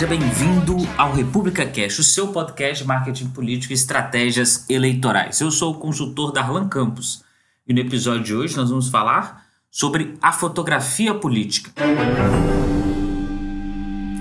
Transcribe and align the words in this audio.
Seja 0.00 0.16
bem-vindo 0.16 0.76
ao 0.96 1.12
República 1.12 1.66
Cash, 1.66 1.98
o 1.98 2.02
seu 2.02 2.28
podcast 2.28 2.82
de 2.82 2.88
marketing 2.88 3.28
político 3.28 3.74
e 3.74 3.76
estratégias 3.76 4.64
eleitorais. 4.70 5.38
Eu 5.42 5.50
sou 5.50 5.74
o 5.74 5.78
consultor 5.78 6.32
Darlan 6.32 6.70
Campos 6.70 7.22
e 7.68 7.74
no 7.74 7.80
episódio 7.80 8.22
de 8.22 8.34
hoje 8.34 8.56
nós 8.56 8.70
vamos 8.70 8.88
falar 8.88 9.44
sobre 9.70 10.16
a 10.22 10.32
fotografia 10.32 11.14
política. 11.14 11.70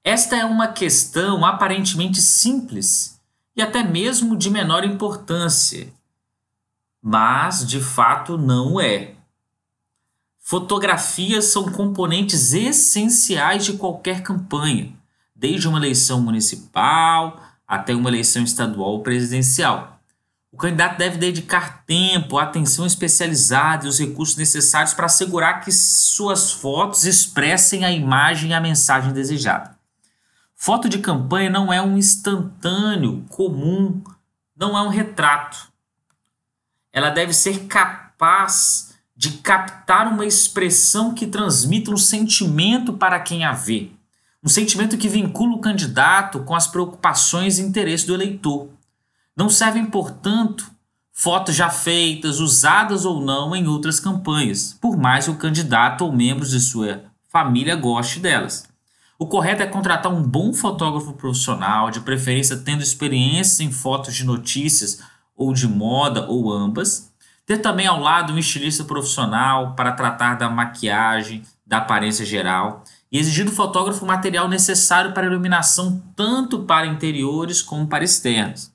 Esta 0.04 0.36
é 0.36 0.44
uma 0.44 0.68
questão 0.68 1.44
aparentemente 1.44 2.22
simples 2.22 3.20
e 3.56 3.60
até 3.60 3.82
mesmo 3.82 4.36
de 4.36 4.48
menor 4.48 4.84
importância, 4.84 5.92
mas 7.02 7.66
de 7.66 7.80
fato 7.80 8.38
não 8.38 8.80
é. 8.80 9.16
Fotografias 10.38 11.46
são 11.46 11.64
componentes 11.70 12.52
essenciais 12.54 13.64
de 13.64 13.72
qualquer 13.74 14.22
campanha 14.22 14.99
desde 15.40 15.66
uma 15.66 15.78
eleição 15.78 16.20
municipal 16.20 17.40
até 17.66 17.94
uma 17.94 18.10
eleição 18.10 18.42
estadual 18.42 18.90
ou 18.90 19.02
presidencial. 19.02 19.98
O 20.52 20.56
candidato 20.56 20.98
deve 20.98 21.16
dedicar 21.16 21.84
tempo, 21.86 22.36
atenção 22.36 22.84
especializada 22.84 23.86
e 23.86 23.88
os 23.88 23.98
recursos 23.98 24.36
necessários 24.36 24.92
para 24.92 25.06
assegurar 25.06 25.60
que 25.60 25.72
suas 25.72 26.52
fotos 26.52 27.04
expressem 27.04 27.84
a 27.84 27.90
imagem 27.90 28.50
e 28.50 28.54
a 28.54 28.60
mensagem 28.60 29.12
desejada. 29.12 29.78
Foto 30.54 30.88
de 30.88 30.98
campanha 30.98 31.48
não 31.48 31.72
é 31.72 31.80
um 31.80 31.96
instantâneo, 31.96 33.24
comum, 33.30 34.02
não 34.54 34.76
é 34.76 34.82
um 34.82 34.88
retrato. 34.88 35.70
Ela 36.92 37.08
deve 37.08 37.32
ser 37.32 37.66
capaz 37.66 38.94
de 39.16 39.38
captar 39.38 40.12
uma 40.12 40.26
expressão 40.26 41.14
que 41.14 41.26
transmita 41.26 41.92
um 41.92 41.96
sentimento 41.96 42.92
para 42.92 43.20
quem 43.20 43.44
a 43.44 43.52
vê. 43.52 43.92
Um 44.42 44.48
sentimento 44.48 44.96
que 44.96 45.08
vincula 45.08 45.54
o 45.54 45.60
candidato 45.60 46.40
com 46.40 46.54
as 46.54 46.66
preocupações 46.66 47.58
e 47.58 47.62
interesses 47.62 48.06
do 48.06 48.14
eleitor. 48.14 48.70
Não 49.36 49.50
servem, 49.50 49.84
portanto, 49.84 50.70
fotos 51.12 51.54
já 51.54 51.68
feitas, 51.68 52.40
usadas 52.40 53.04
ou 53.04 53.20
não 53.20 53.54
em 53.54 53.68
outras 53.68 54.00
campanhas, 54.00 54.78
por 54.80 54.96
mais 54.96 55.26
que 55.26 55.30
o 55.30 55.36
candidato 55.36 56.06
ou 56.06 56.12
membros 56.12 56.52
de 56.52 56.60
sua 56.60 57.04
família 57.28 57.76
goste 57.76 58.18
delas. 58.18 58.66
O 59.18 59.26
correto 59.26 59.62
é 59.62 59.66
contratar 59.66 60.10
um 60.10 60.22
bom 60.22 60.54
fotógrafo 60.54 61.12
profissional, 61.12 61.90
de 61.90 62.00
preferência 62.00 62.56
tendo 62.56 62.82
experiência 62.82 63.62
em 63.62 63.70
fotos 63.70 64.14
de 64.14 64.24
notícias 64.24 65.02
ou 65.36 65.52
de 65.52 65.68
moda 65.68 66.24
ou 66.26 66.50
ambas. 66.50 67.12
Ter 67.44 67.58
também 67.58 67.86
ao 67.86 68.00
lado 68.00 68.32
um 68.32 68.38
estilista 68.38 68.84
profissional 68.84 69.74
para 69.74 69.92
tratar 69.92 70.36
da 70.36 70.48
maquiagem, 70.48 71.42
da 71.66 71.76
aparência 71.78 72.24
geral 72.24 72.82
e 73.10 73.18
exigir 73.18 73.44
do 73.44 73.52
fotógrafo 73.52 74.04
o 74.04 74.08
material 74.08 74.48
necessário 74.48 75.12
para 75.12 75.26
iluminação 75.26 76.02
tanto 76.14 76.62
para 76.62 76.86
interiores 76.86 77.60
como 77.60 77.86
para 77.86 78.04
externos. 78.04 78.72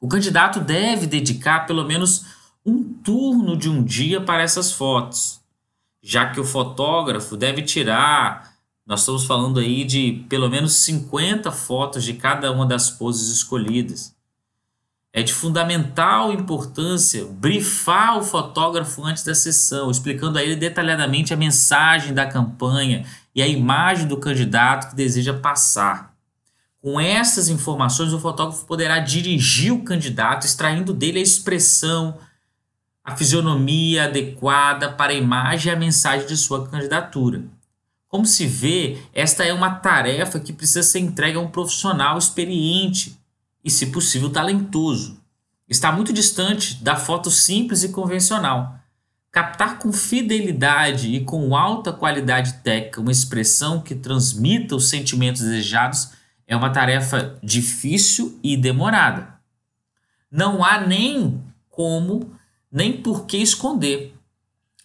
O 0.00 0.08
candidato 0.08 0.60
deve 0.60 1.06
dedicar 1.06 1.66
pelo 1.66 1.84
menos 1.84 2.26
um 2.64 2.82
turno 2.82 3.56
de 3.56 3.68
um 3.68 3.82
dia 3.82 4.20
para 4.20 4.42
essas 4.42 4.72
fotos, 4.72 5.40
já 6.02 6.30
que 6.30 6.40
o 6.40 6.44
fotógrafo 6.44 7.36
deve 7.36 7.62
tirar, 7.62 8.56
nós 8.86 9.00
estamos 9.00 9.24
falando 9.24 9.58
aí 9.58 9.84
de 9.84 10.24
pelo 10.28 10.48
menos 10.48 10.74
50 10.74 11.50
fotos 11.50 12.04
de 12.04 12.14
cada 12.14 12.52
uma 12.52 12.64
das 12.64 12.90
poses 12.90 13.28
escolhidas. 13.28 14.15
É 15.16 15.22
de 15.22 15.32
fundamental 15.32 16.30
importância 16.30 17.24
brifar 17.24 18.18
o 18.18 18.22
fotógrafo 18.22 19.02
antes 19.02 19.24
da 19.24 19.34
sessão, 19.34 19.90
explicando 19.90 20.38
a 20.38 20.42
ele 20.42 20.54
detalhadamente 20.54 21.32
a 21.32 21.36
mensagem 21.38 22.12
da 22.12 22.26
campanha 22.26 23.02
e 23.34 23.40
a 23.40 23.48
imagem 23.48 24.06
do 24.06 24.18
candidato 24.18 24.90
que 24.90 24.94
deseja 24.94 25.32
passar. 25.32 26.14
Com 26.82 27.00
essas 27.00 27.48
informações, 27.48 28.12
o 28.12 28.20
fotógrafo 28.20 28.66
poderá 28.66 28.98
dirigir 28.98 29.72
o 29.72 29.82
candidato, 29.84 30.44
extraindo 30.44 30.92
dele 30.92 31.18
a 31.18 31.22
expressão, 31.22 32.18
a 33.02 33.16
fisionomia 33.16 34.04
adequada 34.04 34.92
para 34.92 35.12
a 35.12 35.16
imagem 35.16 35.72
e 35.72 35.74
a 35.74 35.78
mensagem 35.78 36.26
de 36.26 36.36
sua 36.36 36.68
candidatura. 36.68 37.42
Como 38.06 38.26
se 38.26 38.46
vê, 38.46 38.98
esta 39.14 39.44
é 39.44 39.52
uma 39.54 39.76
tarefa 39.76 40.38
que 40.38 40.52
precisa 40.52 40.82
ser 40.82 40.98
entregue 40.98 41.38
a 41.38 41.40
um 41.40 41.48
profissional 41.48 42.18
experiente 42.18 43.18
e, 43.66 43.70
se 43.70 43.86
possível, 43.86 44.30
talentoso. 44.30 45.20
Está 45.68 45.90
muito 45.90 46.12
distante 46.12 46.76
da 46.84 46.94
foto 46.94 47.32
simples 47.32 47.82
e 47.82 47.88
convencional. 47.88 48.78
Captar 49.32 49.80
com 49.80 49.92
fidelidade 49.92 51.12
e 51.12 51.24
com 51.24 51.56
alta 51.56 51.92
qualidade 51.92 52.62
técnica 52.62 53.00
uma 53.00 53.10
expressão 53.10 53.82
que 53.82 53.96
transmita 53.96 54.76
os 54.76 54.88
sentimentos 54.88 55.42
desejados 55.42 56.10
é 56.46 56.56
uma 56.56 56.70
tarefa 56.70 57.36
difícil 57.42 58.38
e 58.40 58.56
demorada. 58.56 59.34
Não 60.30 60.64
há 60.64 60.80
nem 60.80 61.42
como, 61.68 62.30
nem 62.70 62.92
por 63.02 63.26
que 63.26 63.38
esconder. 63.38 64.14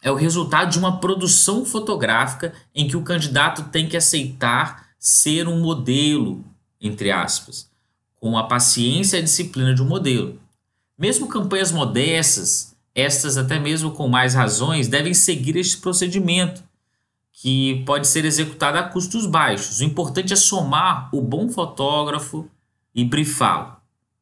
É 0.02 0.09
o 0.09 0.16
resultado 0.16 0.72
de 0.72 0.80
uma 0.80 1.00
produção 1.00 1.64
fotográfica 1.64 2.52
em 2.74 2.88
que 2.88 2.97
o 2.97 3.03
candidato 3.03 3.66
tem 3.66 3.88
que 3.88 3.96
aceitar 3.96 4.88
ser 4.97 5.47
um 5.47 5.62
modelo, 5.62 6.44
entre 6.81 7.12
aspas 7.12 7.71
com 8.22 8.38
a 8.38 8.44
paciência 8.44 9.18
e 9.18 9.20
a 9.20 9.24
disciplina 9.24 9.74
de 9.74 9.82
um 9.82 9.88
modelo. 9.88 10.40
Mesmo 10.98 11.28
campanhas 11.28 11.72
modestas, 11.72 12.76
estas 12.94 13.36
até 13.36 13.58
mesmo 13.58 13.92
com 13.92 14.08
mais 14.08 14.36
razões, 14.36 14.88
devem 14.88 15.14
seguir 15.14 15.56
este 15.56 15.78
procedimento, 15.78 16.64
que 17.34 17.84
pode 17.84 18.08
ser 18.08 18.24
executado 18.24 18.78
a 18.78 18.84
custos 18.84 19.26
baixos. 19.26 19.80
O 19.80 19.84
importante 19.84 20.32
é 20.32 20.36
somar 20.36 21.09
o 21.12 21.20
bom 21.20 21.50
fotógrafo 21.50 22.48
e 22.94 23.04
brifá-lo 23.04 23.76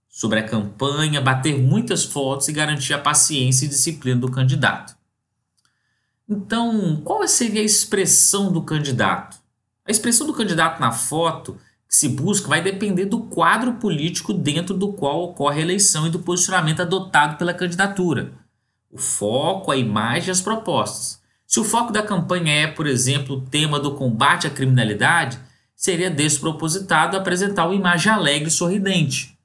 sobre 0.08 0.40
a 0.40 0.48
campanha, 0.48 1.20
bater 1.20 1.60
muitas 1.60 2.06
fotos 2.06 2.48
e 2.48 2.54
garantir 2.54 2.94
a 2.94 3.00
paciência 3.00 3.66
e 3.66 3.70
disciplina 3.70 4.22
do 4.22 4.31
candidato. 4.31 4.96
Então, 6.28 7.02
qual 7.04 7.28
seria 7.28 7.62
a 7.62 7.66
expressão 7.66 8.50
do 8.50 8.62
candidato? 8.62 9.38
A 9.86 9.92
expressão 9.92 10.26
do 10.26 10.34
candidato 10.34 10.80
na 10.80 10.92
foto 10.92 11.60
que 11.89 11.95
se 11.95 12.07
busca 12.07 12.47
vai 12.47 12.61
depender 12.61 13.05
do 13.05 13.22
quadro 13.22 13.73
político 13.73 14.31
dentro 14.31 14.77
do 14.77 14.94
qual 14.94 15.23
ocorre 15.23 15.59
a 15.59 15.63
eleição 15.63 16.05
e 16.05 16.11
do 16.11 16.19
posicionamento 16.19 16.83
adotado 16.83 17.35
pela 17.35 17.51
candidatura. 17.51 18.31
O 18.91 19.00
foco, 19.00 19.72
a 19.72 19.75
imagem 19.75 20.29
e 20.29 20.31
as 20.31 20.39
propostas. 20.39 21.19
Se 21.47 21.59
o 21.59 21.63
foco 21.63 21.91
da 21.91 22.03
campanha 22.03 22.53
é, 22.53 22.67
por 22.67 22.85
exemplo, 22.85 23.38
o 23.38 23.41
tema 23.41 23.79
do 23.79 23.95
combate 23.95 24.45
à 24.45 24.51
criminalidade, 24.51 25.39
seria 25.75 26.11
despropositado 26.11 27.17
apresentar 27.17 27.66
uma 27.66 27.73
imagem 27.73 28.11
alegre 28.11 28.50
e 28.50 28.51
sorridente. 28.51 29.35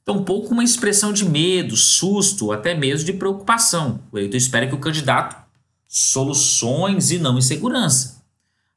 Então, 0.00 0.22
pouco 0.22 0.52
uma 0.52 0.62
expressão 0.62 1.12
de 1.12 1.24
medo, 1.24 1.76
susto, 1.76 2.52
até 2.52 2.72
mesmo 2.72 3.04
de 3.04 3.14
preocupação. 3.14 4.00
O 4.12 4.18
eleitor 4.18 4.36
espera 4.36 4.66
que 4.68 4.74
o 4.74 4.80
candidato 4.80 5.36
soluções 5.88 7.10
e 7.10 7.18
não 7.18 7.36
insegurança. 7.36 8.19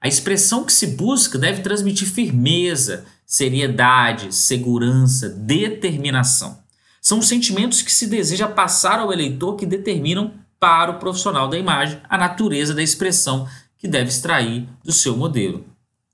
A 0.04 0.08
expressão 0.10 0.66
que 0.66 0.74
se 0.74 0.86
busca 0.86 1.40
deve 1.40 1.62
transmitir 1.62 2.10
firmeza, 2.10 3.06
seriedade, 3.26 4.36
segurança, 4.36 5.30
determinação. 5.30 6.62
São 7.02 7.20
os 7.20 7.28
sentimentos 7.30 7.82
que 7.82 7.92
se 7.92 8.08
deseja 8.08 8.50
passar 8.50 9.00
ao 9.00 9.14
eleitor 9.14 9.56
que 9.56 9.66
determinam 9.66 10.34
para 10.60 10.92
o 10.92 11.00
profissional 11.00 11.48
da 11.48 11.58
imagem 11.58 12.02
a 12.10 12.18
natureza 12.18 12.74
da 12.74 12.84
expressão 12.84 13.48
que 13.78 13.88
deve 13.88 14.10
extrair 14.10 14.68
do 14.84 14.92
seu 14.92 15.16
modelo. 15.16 15.66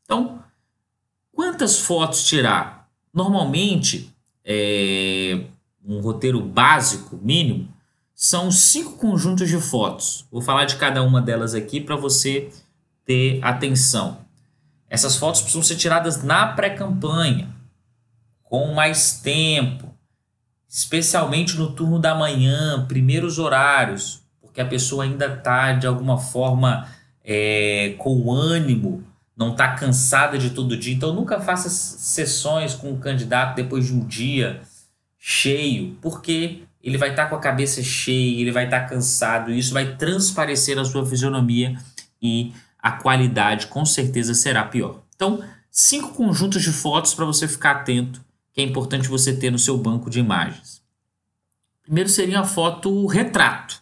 Então, 0.04 0.40
quantas 1.34 1.80
fotos 1.80 2.24
tirar? 2.28 2.88
Normalmente, 3.12 4.16
é, 4.46 5.46
um 5.84 6.00
roteiro 6.00 6.40
básico, 6.40 7.20
mínimo, 7.20 7.68
são 8.14 8.52
cinco 8.52 8.98
conjuntos 8.98 9.50
de 9.50 9.58
fotos. 9.58 10.28
Vou 10.32 10.44
falar 10.44 10.66
de 10.66 10.76
cada 10.76 11.02
uma 11.02 11.20
delas 11.20 11.56
aqui 11.56 11.82
para 11.82 11.96
você 11.96 12.52
ter 13.10 13.40
atenção. 13.42 14.20
Essas 14.88 15.16
fotos 15.16 15.42
precisam 15.42 15.64
ser 15.64 15.78
tiradas 15.78 16.22
na 16.22 16.46
pré-campanha, 16.46 17.50
com 18.44 18.72
mais 18.76 19.20
tempo, 19.20 19.92
especialmente 20.68 21.58
no 21.58 21.72
turno 21.72 21.98
da 21.98 22.14
manhã, 22.14 22.86
primeiros 22.88 23.40
horários, 23.40 24.22
porque 24.40 24.62
a 24.62 24.66
pessoa 24.66 25.06
ainda 25.06 25.26
está 25.26 25.74
de 25.74 25.88
alguma 25.88 26.20
forma 26.20 26.88
é, 27.26 27.96
com 27.98 28.32
ânimo 28.32 29.04
não 29.36 29.54
está 29.54 29.70
cansada 29.70 30.38
de 30.38 30.52
todo 30.52 30.78
dia. 30.78 30.94
Então 30.94 31.12
nunca 31.12 31.40
faça 31.40 31.68
sessões 31.68 32.76
com 32.76 32.92
o 32.92 33.00
candidato 33.00 33.56
depois 33.56 33.88
de 33.88 33.94
um 33.94 34.06
dia 34.06 34.62
cheio, 35.18 35.98
porque 36.00 36.62
ele 36.84 36.98
vai 36.98 37.10
estar 37.10 37.24
tá 37.24 37.30
com 37.30 37.36
a 37.38 37.40
cabeça 37.40 37.82
cheia, 37.82 38.40
ele 38.40 38.52
vai 38.52 38.66
estar 38.66 38.82
tá 38.82 38.86
cansado, 38.88 39.50
e 39.50 39.58
isso 39.58 39.74
vai 39.74 39.96
transparecer 39.96 40.76
na 40.76 40.86
sua 40.86 41.04
fisionomia 41.04 41.76
e 42.22 42.54
a 42.82 42.92
qualidade 42.92 43.68
com 43.68 43.86
certeza 43.86 44.34
será 44.34 44.64
pior. 44.64 45.02
Então, 45.16 45.44
cinco 45.70 46.14
conjuntos 46.14 46.64
de 46.64 46.72
fotos 46.72 47.14
para 47.14 47.26
você 47.26 47.48
ficar 47.48 47.72
atento, 47.72 48.24
que 48.54 48.62
é 48.62 48.64
importante 48.64 49.08
você 49.08 49.36
ter 49.36 49.52
no 49.52 49.60
seu 49.60 49.78
banco 49.78 50.10
de 50.10 50.20
imagens. 50.20 50.82
Primeiro 51.84 52.10
seria 52.10 52.40
a 52.40 52.46
foto 52.46 53.06
retrato, 53.06 53.82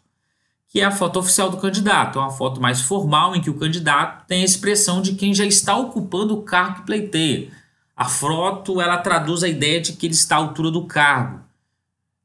que 0.67 0.81
é 0.81 0.85
a 0.85 0.91
foto 0.91 1.19
oficial 1.19 1.49
do 1.49 1.57
candidato, 1.57 2.19
é 2.19 2.21
uma 2.21 2.31
foto 2.31 2.59
mais 2.59 2.81
formal 2.81 3.35
em 3.35 3.41
que 3.41 3.49
o 3.49 3.57
candidato 3.57 4.25
tem 4.25 4.41
a 4.41 4.45
expressão 4.45 5.01
de 5.01 5.15
quem 5.15 5.33
já 5.33 5.45
está 5.45 5.75
ocupando 5.77 6.33
o 6.33 6.43
cargo 6.43 6.77
que 6.77 6.85
pleiteia. 6.85 7.51
A 7.95 8.05
foto 8.05 8.79
ela 8.79 8.97
traduz 8.97 9.43
a 9.43 9.47
ideia 9.47 9.81
de 9.81 9.93
que 9.93 10.05
ele 10.05 10.13
está 10.13 10.35
à 10.35 10.39
altura 10.39 10.69
do 10.69 10.85
cargo. 10.85 11.43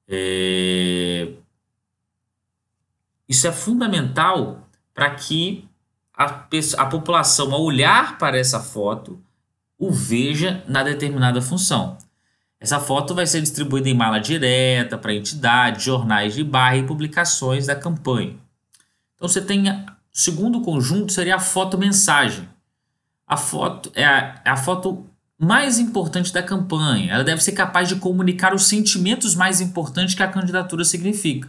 É... 0.09 1.33
Isso 3.29 3.47
é 3.47 3.53
fundamental 3.53 4.69
para 4.93 5.11
que 5.15 5.67
a, 6.23 6.83
a 6.83 6.87
população, 6.87 7.53
ao 7.53 7.63
olhar 7.63 8.19
para 8.19 8.39
essa 8.39 8.61
foto, 8.61 9.23
o 9.79 9.91
veja 9.91 10.63
na 10.69 10.83
determinada 10.83 11.43
função. 11.43 11.99
Essa 12.61 12.79
foto 12.79 13.15
vai 13.15 13.27
ser 13.27 13.41
distribuída 13.41 13.89
em 13.89 13.95
mala 13.95 14.21
direta 14.21 14.97
para 14.97 15.13
entidades, 15.13 15.83
jornais 15.83 16.35
de 16.35 16.45
bairro 16.45 16.85
e 16.85 16.87
publicações 16.87 17.67
da 17.67 17.75
campanha. 17.75 18.37
Então 19.17 19.29
você 19.29 19.41
tem 19.41 19.69
o 19.69 19.87
segundo 20.13 20.61
conjunto 20.61 21.13
seria 21.13 21.37
a 21.37 21.41
foto 21.41 21.77
mensagem. 21.77 22.49
A 23.27 23.37
foto 23.37 23.91
é 23.95 24.05
a, 24.05 24.41
é 24.45 24.51
a 24.51 24.57
foto 24.57 25.07
mais 25.39 25.79
importante 25.79 26.33
da 26.33 26.43
campanha. 26.43 27.13
Ela 27.13 27.25
deve 27.25 27.43
ser 27.43 27.53
capaz 27.53 27.89
de 27.89 27.97
comunicar 27.97 28.55
os 28.55 28.69
sentimentos 28.69 29.35
mais 29.35 29.61
importantes 29.61 30.15
que 30.15 30.23
a 30.23 30.29
candidatura 30.29 30.85
significa 30.85 31.49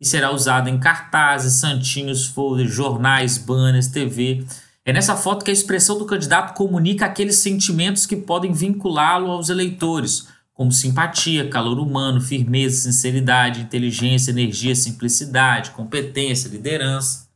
e 0.00 0.06
será 0.06 0.30
usada 0.32 0.68
em 0.68 0.78
cartazes, 0.78 1.54
santinhos, 1.54 2.26
folders, 2.26 2.72
jornais, 2.72 3.38
banners, 3.38 3.88
TV. 3.88 4.44
É 4.84 4.92
nessa 4.92 5.16
foto 5.16 5.44
que 5.44 5.50
a 5.50 5.54
expressão 5.54 5.98
do 5.98 6.04
candidato 6.04 6.54
comunica 6.54 7.06
aqueles 7.06 7.38
sentimentos 7.38 8.04
que 8.04 8.16
podem 8.16 8.52
vinculá-lo 8.52 9.30
aos 9.30 9.48
eleitores, 9.48 10.28
como 10.52 10.70
simpatia, 10.70 11.48
calor 11.48 11.78
humano, 11.78 12.20
firmeza, 12.20 12.82
sinceridade, 12.82 13.60
inteligência, 13.60 14.30
energia, 14.30 14.74
simplicidade, 14.74 15.70
competência, 15.70 16.48
liderança, 16.48 17.28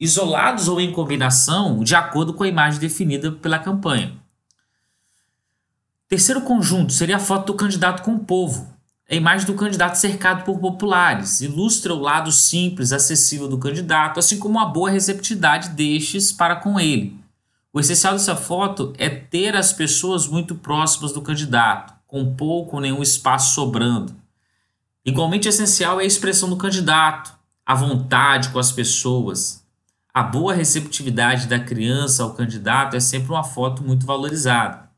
isolados 0.00 0.68
ou 0.68 0.80
em 0.80 0.92
combinação, 0.92 1.82
de 1.82 1.94
acordo 1.94 2.32
com 2.32 2.42
a 2.42 2.48
imagem 2.48 2.80
definida 2.80 3.32
pela 3.32 3.58
campanha. 3.58 4.12
Terceiro 6.08 6.42
conjunto 6.42 6.92
seria 6.92 7.16
a 7.16 7.20
foto 7.20 7.46
do 7.46 7.54
candidato 7.54 8.02
com 8.02 8.14
o 8.14 8.20
povo, 8.20 8.73
a 9.14 9.16
imagem 9.16 9.46
do 9.46 9.54
candidato 9.54 9.94
cercado 9.94 10.44
por 10.44 10.58
populares 10.58 11.40
ilustra 11.40 11.94
o 11.94 12.00
lado 12.00 12.32
simples, 12.32 12.92
acessível 12.92 13.46
do 13.48 13.58
candidato, 13.58 14.18
assim 14.18 14.40
como 14.40 14.58
a 14.58 14.66
boa 14.66 14.90
receptividade 14.90 15.68
destes 15.68 16.32
para 16.32 16.56
com 16.56 16.80
ele. 16.80 17.16
O 17.72 17.78
essencial 17.78 18.14
dessa 18.14 18.34
foto 18.34 18.92
é 18.98 19.08
ter 19.08 19.54
as 19.54 19.72
pessoas 19.72 20.26
muito 20.26 20.56
próximas 20.56 21.12
do 21.12 21.22
candidato, 21.22 21.94
com 22.08 22.34
pouco 22.34 22.76
ou 22.76 22.82
nenhum 22.82 23.02
espaço 23.02 23.54
sobrando. 23.54 24.16
Igualmente 25.04 25.48
essencial 25.48 26.00
é 26.00 26.02
a 26.02 26.06
expressão 26.06 26.48
do 26.48 26.56
candidato, 26.56 27.36
a 27.64 27.74
vontade 27.74 28.48
com 28.48 28.58
as 28.58 28.72
pessoas. 28.72 29.64
A 30.12 30.24
boa 30.24 30.54
receptividade 30.54 31.46
da 31.46 31.60
criança 31.60 32.24
ao 32.24 32.34
candidato 32.34 32.96
é 32.96 33.00
sempre 33.00 33.30
uma 33.30 33.44
foto 33.44 33.82
muito 33.84 34.06
valorizada. 34.06 34.90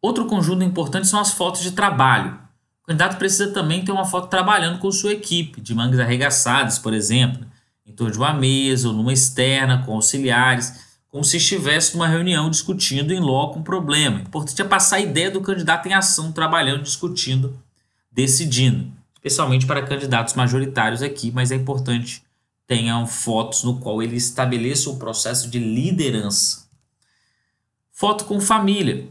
Outro 0.00 0.26
conjunto 0.26 0.62
importante 0.62 1.08
são 1.08 1.18
as 1.18 1.32
fotos 1.32 1.60
de 1.60 1.72
trabalho. 1.72 2.41
O 2.82 2.86
candidato 2.86 3.16
precisa 3.16 3.52
também 3.52 3.84
ter 3.84 3.92
uma 3.92 4.04
foto 4.04 4.28
trabalhando 4.28 4.78
com 4.78 4.90
sua 4.90 5.12
equipe, 5.12 5.60
de 5.60 5.74
mangas 5.74 6.00
arregaçadas, 6.00 6.78
por 6.78 6.92
exemplo, 6.92 7.46
em 7.86 7.92
torno 7.92 8.12
de 8.12 8.18
uma 8.18 8.32
mesa 8.32 8.88
ou 8.88 8.94
numa 8.94 9.12
externa, 9.12 9.82
com 9.84 9.94
auxiliares, 9.94 10.92
como 11.08 11.22
se 11.24 11.36
estivesse 11.36 11.94
numa 11.94 12.08
reunião 12.08 12.50
discutindo 12.50 13.12
em 13.12 13.20
loco 13.20 13.58
um 13.58 13.62
problema. 13.62 14.18
O 14.18 14.22
importante 14.22 14.60
é 14.60 14.64
passar 14.64 14.96
a 14.96 15.00
ideia 15.00 15.30
do 15.30 15.40
candidato 15.40 15.86
em 15.86 15.92
ação, 15.92 16.32
trabalhando, 16.32 16.82
discutindo, 16.82 17.56
decidindo, 18.10 18.90
especialmente 19.14 19.66
para 19.66 19.82
candidatos 19.82 20.34
majoritários 20.34 21.02
aqui, 21.02 21.30
mas 21.30 21.52
é 21.52 21.54
importante 21.54 22.22
tenham 22.66 23.06
fotos 23.06 23.64
no 23.64 23.78
qual 23.78 24.02
ele 24.02 24.16
estabeleça 24.16 24.88
o 24.88 24.96
processo 24.96 25.50
de 25.50 25.58
liderança. 25.58 26.66
Foto 27.90 28.24
com 28.24 28.40
família. 28.40 29.08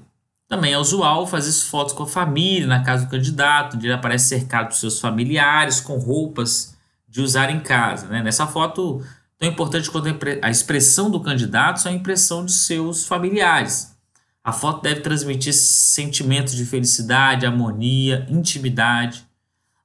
Também 0.51 0.73
é 0.73 0.77
usual 0.77 1.25
fazer 1.25 1.49
fotos 1.65 1.93
com 1.93 2.03
a 2.03 2.07
família 2.07 2.67
na 2.67 2.83
casa 2.83 3.05
do 3.05 3.09
candidato, 3.09 3.77
onde 3.77 3.87
ele 3.87 3.93
aparece 3.93 4.27
cercado 4.27 4.67
por 4.67 4.75
seus 4.75 4.99
familiares, 4.99 5.79
com 5.79 5.97
roupas 5.97 6.75
de 7.07 7.21
usar 7.21 7.49
em 7.49 7.61
casa. 7.61 8.07
Né? 8.07 8.21
Nessa 8.21 8.45
foto, 8.45 9.01
tão 9.37 9.47
importante 9.47 9.89
quanto 9.89 10.09
a 10.41 10.49
expressão 10.49 11.09
do 11.09 11.21
candidato 11.21 11.87
é 11.87 11.91
a 11.91 11.93
impressão 11.93 12.45
de 12.45 12.51
seus 12.51 13.05
familiares. 13.07 13.95
A 14.43 14.51
foto 14.51 14.81
deve 14.81 14.99
transmitir 14.99 15.53
sentimentos 15.53 16.53
de 16.53 16.65
felicidade, 16.65 17.45
harmonia, 17.45 18.27
intimidade. 18.29 19.25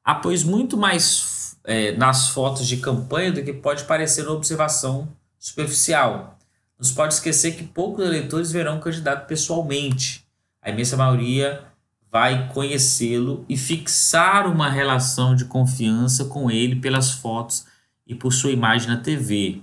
Há, 0.04 0.16
pois, 0.16 0.42
muito 0.42 0.76
mais 0.76 1.56
é, 1.62 1.92
nas 1.92 2.30
fotos 2.30 2.66
de 2.66 2.78
campanha 2.78 3.30
do 3.30 3.44
que 3.44 3.52
pode 3.52 3.84
parecer 3.84 4.26
uma 4.26 4.34
observação 4.34 5.06
superficial. 5.38 6.36
Não 6.76 6.84
se 6.84 6.92
pode 6.92 7.14
esquecer 7.14 7.54
que 7.54 7.62
poucos 7.62 8.04
eleitores 8.04 8.50
verão 8.50 8.78
o 8.78 8.80
candidato 8.80 9.28
pessoalmente 9.28 10.25
a 10.66 10.70
imensa 10.70 10.96
maioria 10.96 11.62
vai 12.10 12.48
conhecê-lo 12.52 13.44
e 13.48 13.56
fixar 13.56 14.50
uma 14.50 14.68
relação 14.68 15.36
de 15.36 15.44
confiança 15.44 16.24
com 16.24 16.50
ele 16.50 16.74
pelas 16.74 17.12
fotos 17.12 17.66
e 18.04 18.16
por 18.16 18.32
sua 18.32 18.50
imagem 18.50 18.88
na 18.88 18.96
TV. 18.96 19.60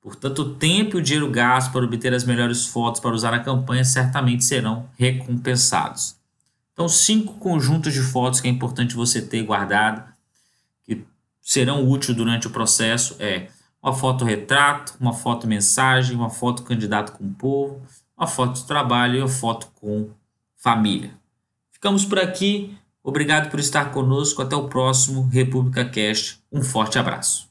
Portanto, 0.00 0.38
o 0.40 0.54
tempo 0.54 0.96
e 0.96 1.00
o 1.00 1.02
dinheiro 1.02 1.30
gasto 1.30 1.70
para 1.70 1.84
obter 1.84 2.14
as 2.14 2.24
melhores 2.24 2.64
fotos 2.64 3.02
para 3.02 3.14
usar 3.14 3.32
na 3.32 3.40
campanha 3.40 3.84
certamente 3.84 4.46
serão 4.46 4.88
recompensados. 4.96 6.16
Então, 6.72 6.88
cinco 6.88 7.34
conjuntos 7.34 7.92
de 7.92 8.00
fotos 8.00 8.40
que 8.40 8.48
é 8.48 8.50
importante 8.50 8.94
você 8.94 9.20
ter 9.20 9.42
guardado, 9.42 10.10
que 10.86 11.04
serão 11.42 11.86
úteis 11.86 12.16
durante 12.16 12.46
o 12.46 12.50
processo, 12.50 13.14
é 13.18 13.48
uma 13.82 13.92
foto 13.92 14.24
retrato, 14.24 14.94
uma 14.98 15.12
foto 15.12 15.46
mensagem, 15.46 16.16
uma 16.16 16.30
foto 16.30 16.62
candidato 16.62 17.12
com 17.12 17.24
o 17.24 17.34
povo, 17.34 17.82
uma 18.16 18.26
foto 18.26 18.54
de 18.54 18.64
trabalho 18.64 19.16
e 19.16 19.20
uma 19.20 19.28
foto 19.28 19.68
com 19.74 20.08
família. 20.66 21.12
Ficamos 21.70 22.04
por 22.04 22.18
aqui. 22.18 22.76
Obrigado 23.00 23.50
por 23.50 23.60
estar 23.60 23.92
conosco. 23.92 24.42
Até 24.42 24.56
o 24.56 24.68
próximo 24.68 25.28
República 25.28 25.84
Cast. 25.84 26.40
Um 26.50 26.60
forte 26.60 26.98
abraço. 26.98 27.48